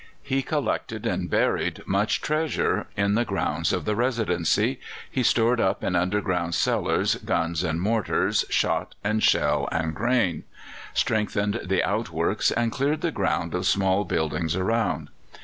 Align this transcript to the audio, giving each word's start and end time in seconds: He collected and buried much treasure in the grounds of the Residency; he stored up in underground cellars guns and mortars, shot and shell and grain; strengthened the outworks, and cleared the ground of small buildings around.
He 0.23 0.41
collected 0.41 1.05
and 1.05 1.29
buried 1.29 1.83
much 1.85 2.21
treasure 2.21 2.87
in 2.97 3.13
the 3.13 3.23
grounds 3.23 3.71
of 3.71 3.85
the 3.85 3.95
Residency; 3.95 4.79
he 5.11 5.21
stored 5.21 5.61
up 5.61 5.83
in 5.83 5.95
underground 5.95 6.55
cellars 6.55 7.13
guns 7.23 7.63
and 7.63 7.79
mortars, 7.79 8.43
shot 8.49 8.95
and 9.03 9.21
shell 9.21 9.69
and 9.71 9.93
grain; 9.93 10.43
strengthened 10.95 11.59
the 11.63 11.83
outworks, 11.83 12.49
and 12.49 12.71
cleared 12.71 13.01
the 13.01 13.11
ground 13.11 13.53
of 13.53 13.67
small 13.67 14.03
buildings 14.03 14.55
around. 14.55 15.09